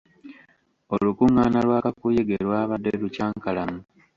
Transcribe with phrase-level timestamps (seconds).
[0.95, 3.79] Olukungaana lwa kakuyege lwabadde lukyankalamu.